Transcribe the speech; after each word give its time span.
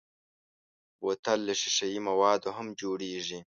بوتل 0.99 1.39
له 1.47 1.53
ښیښهيي 1.61 1.99
موادو 2.09 2.49
هم 2.57 2.67
جوړېږي. 2.81 3.39